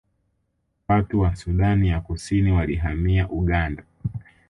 [0.87, 3.83] Watu wa Sudani ya Kusini walihamia Uganda